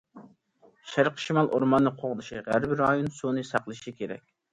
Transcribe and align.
شەرقىي 0.93 1.23
شىمال 1.25 1.49
ئورماننى 1.57 1.91
قوغدىشى، 1.99 2.41
غەربىي 2.47 2.79
رايون 2.81 3.13
سۇنى 3.19 3.45
ساقلىشى 3.51 3.95
كېرەك. 4.01 4.27